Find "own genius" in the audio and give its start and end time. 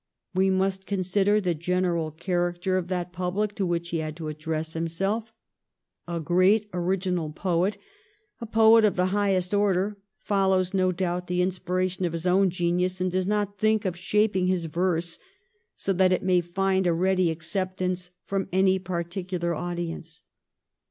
12.25-12.99